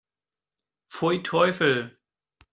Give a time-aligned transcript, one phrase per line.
[0.89, 1.95] Pfui, Teufel!